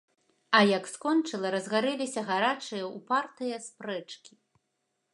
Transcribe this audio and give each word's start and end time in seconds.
А 0.59 0.61
як 0.69 0.87
скончыла, 0.93 1.51
разгарэліся 1.57 2.21
гарачыя, 2.31 2.83
упартыя 2.97 3.63
спрэчкі. 3.71 4.33